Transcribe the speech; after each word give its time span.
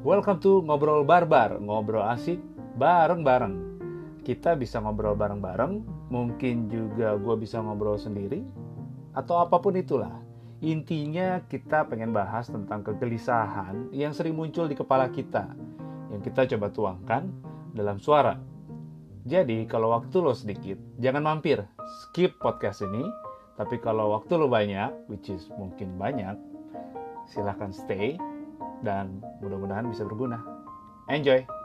Welcome 0.00 0.40
to 0.40 0.64
Ngobrol 0.64 1.04
Barbar, 1.04 1.60
ngobrol 1.60 2.00
asik 2.00 2.40
bareng-bareng. 2.80 3.52
Kita 4.24 4.56
bisa 4.56 4.80
ngobrol 4.80 5.12
bareng-bareng, 5.12 5.84
mungkin 6.08 6.72
juga 6.72 7.20
gue 7.20 7.36
bisa 7.36 7.60
ngobrol 7.60 8.00
sendiri, 8.00 8.40
atau 9.12 9.44
apa 9.44 9.60
pun 9.60 9.76
itulah. 9.76 10.24
Intinya 10.64 11.44
kita 11.44 11.84
pengen 11.84 12.16
bahas 12.16 12.48
tentang 12.48 12.80
kegelisahan 12.80 13.92
yang 13.92 14.16
sering 14.16 14.40
muncul 14.40 14.64
di 14.64 14.72
kepala 14.72 15.12
kita, 15.12 15.52
yang 16.08 16.24
kita 16.24 16.48
coba 16.56 16.72
tuangkan 16.72 17.28
dalam 17.76 18.00
suara. 18.00 18.40
Jadi 19.28 19.68
kalau 19.68 19.92
waktu 19.92 20.16
lo 20.16 20.32
sedikit, 20.32 20.80
jangan 20.96 21.28
mampir, 21.28 21.60
skip 22.08 22.40
podcast 22.40 22.80
ini. 22.88 23.04
Tapi 23.60 23.76
kalau 23.76 24.16
waktu 24.16 24.32
lo 24.40 24.48
banyak, 24.48 25.12
which 25.12 25.28
is 25.28 25.44
mungkin 25.60 26.00
banyak, 26.00 26.40
silahkan 27.28 27.68
stay 27.68 28.16
dan 28.80 29.20
mudah-mudahan 29.44 29.88
bisa 29.88 30.04
berguna. 30.04 30.40
Enjoy! 31.10 31.59